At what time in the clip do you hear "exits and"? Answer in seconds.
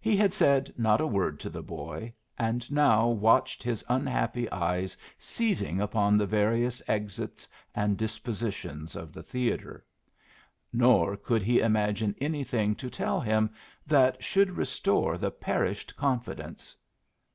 6.88-7.98